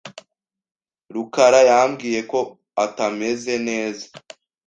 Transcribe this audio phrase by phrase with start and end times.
[1.13, 2.39] rukara yambwiye ko
[2.85, 4.05] atameze neza.